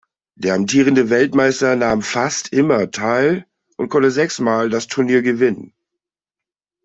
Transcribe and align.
Der 0.33 0.55
amtierende 0.55 1.11
Weltmeister 1.11 1.75
nahm 1.75 2.01
fast 2.01 2.51
immer 2.53 2.89
teil 2.89 3.45
und 3.77 3.89
konnte 3.89 4.09
sechsmal 4.09 4.67
das 4.71 4.87
Turnier 4.87 5.21
gewinnen. 5.21 5.73